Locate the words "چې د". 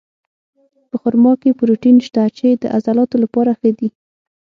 2.37-2.63